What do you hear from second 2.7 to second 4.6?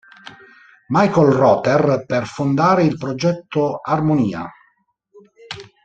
il progetto Harmonia.